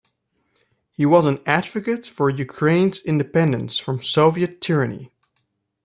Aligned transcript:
He 0.89 1.05
was 1.05 1.27
an 1.27 1.43
advocate 1.45 2.07
for 2.07 2.31
Ukraine's 2.31 3.01
independence 3.01 3.77
from 3.77 4.01
Soviet 4.01 4.59
tyranny. 4.59 5.11